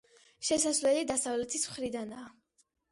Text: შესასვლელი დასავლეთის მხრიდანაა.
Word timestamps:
შესასვლელი 0.47 1.03
დასავლეთის 1.13 1.71
მხრიდანაა. 1.71 2.29